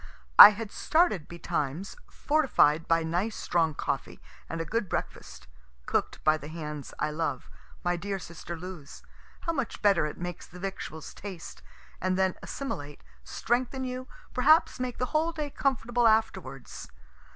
I 0.39 0.49
had 0.49 0.71
started 0.71 1.27
betimes, 1.27 1.95
fortified 2.09 2.87
by 2.87 3.03
nice 3.03 3.35
strong 3.35 3.75
coffee 3.75 4.19
and 4.49 4.59
a 4.59 4.65
good 4.65 4.89
breakfast 4.89 5.45
(cook'd 5.85 6.23
by 6.23 6.37
the 6.37 6.47
hands 6.47 6.91
I 6.97 7.11
love, 7.11 7.51
my 7.83 7.97
dear 7.97 8.17
sister 8.17 8.57
Lou's 8.57 9.03
how 9.41 9.53
much 9.53 9.79
better 9.83 10.07
it 10.07 10.17
makes 10.17 10.47
the 10.47 10.59
victuals 10.59 11.13
taste, 11.13 11.61
and 12.01 12.17
then 12.17 12.33
assimilate, 12.41 13.03
strengthen 13.23 13.83
you, 13.83 14.07
perhaps 14.33 14.79
make 14.79 14.97
the 14.97 15.05
whole 15.13 15.31
day 15.33 15.51
comfortable 15.51 16.07
afterwards.) 16.07 16.87